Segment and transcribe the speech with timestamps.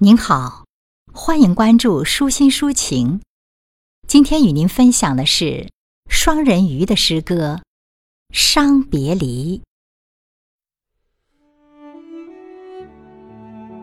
[0.00, 0.64] 您好，
[1.12, 3.20] 欢迎关注舒心抒情。
[4.06, 5.70] 今天与您分享的是
[6.08, 7.62] 双人鱼的诗歌
[8.32, 9.58] 《伤别离》。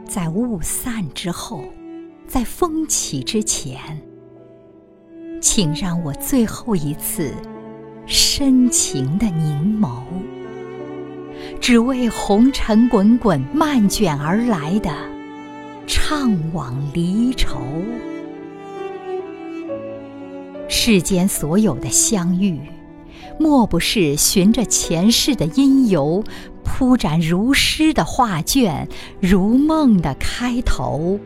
[0.08, 1.66] 在雾散之后，
[2.26, 4.02] 在风起之前，
[5.42, 7.34] 请让我最后一次
[8.08, 10.02] 深情的凝眸，
[11.60, 15.14] 只为红尘滚滚漫卷而来的。
[16.08, 17.60] 怅惘离愁，
[20.70, 22.60] 世间所有的相遇，
[23.40, 26.24] 莫不是循着前世的因由，
[26.64, 28.88] 铺展如诗的画卷，
[29.20, 31.20] 如梦的开头。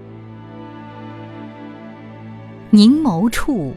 [2.69, 3.73] 凝眸处，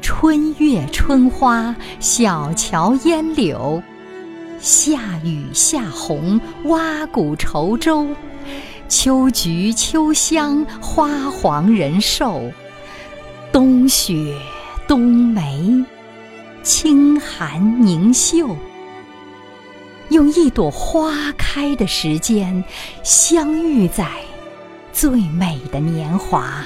[0.00, 3.82] 春月春花，小桥烟柳，
[4.60, 8.06] 夏雨夏红，蛙鼓愁舟。
[8.88, 12.50] 秋菊秋香，花黄人瘦；
[13.52, 14.34] 冬雪
[14.86, 15.84] 冬梅，
[16.62, 18.56] 清寒凝秀。
[20.08, 22.64] 用一朵花开的时间，
[23.04, 24.08] 相遇在
[24.90, 26.64] 最美的年华；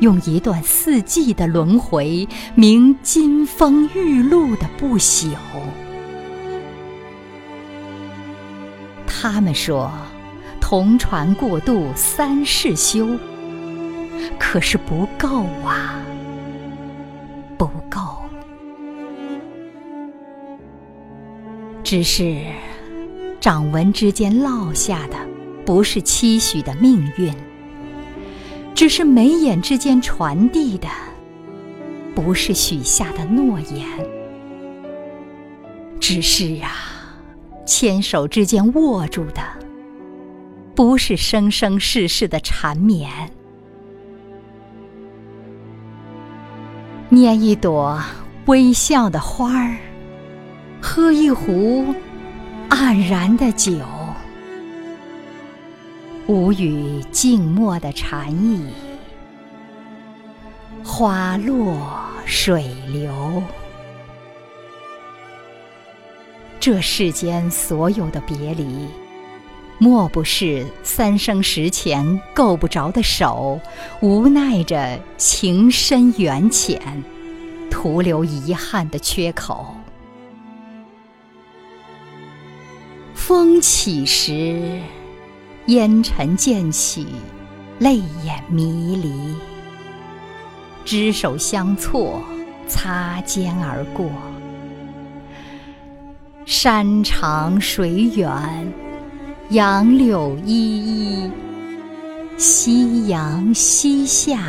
[0.00, 5.30] 用一段四季的轮回，明金风玉露的不朽。
[9.06, 9.90] 他们说。
[10.70, 13.08] 同船过渡三世修，
[14.38, 15.98] 可是不够啊，
[17.56, 17.98] 不够。
[21.82, 22.42] 只是
[23.40, 25.16] 掌纹之间烙下的，
[25.64, 27.32] 不是期许的命运；
[28.74, 30.86] 只是眉眼之间传递的，
[32.14, 33.86] 不是许下的诺言；
[35.98, 36.70] 只是啊，
[37.64, 39.40] 牵手之间握住的。
[40.78, 43.10] 不是生生世世的缠绵，
[47.10, 48.00] 拈一朵
[48.46, 49.76] 微笑的花儿，
[50.80, 51.92] 喝一壶
[52.70, 53.74] 黯然的酒，
[56.28, 58.64] 无语静默的禅意，
[60.84, 61.76] 花落
[62.24, 63.42] 水流，
[66.60, 68.86] 这世间所有的别离。
[69.80, 73.60] 莫不是三生石前够不着的手，
[74.00, 76.80] 无奈着情深缘浅，
[77.70, 79.74] 徒留遗憾的缺口。
[83.14, 84.80] 风起时，
[85.66, 87.06] 烟尘渐起，
[87.78, 89.36] 泪眼迷离。
[90.84, 92.20] 执手相错，
[92.66, 94.10] 擦肩而过。
[96.46, 98.87] 山长水远。
[99.50, 101.30] 杨柳依依，
[102.36, 104.42] 夕阳西下，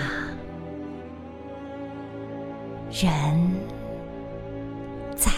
[2.91, 3.49] 人
[5.15, 5.31] 在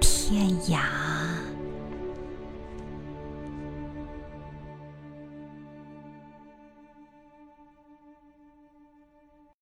[0.00, 1.03] 天涯。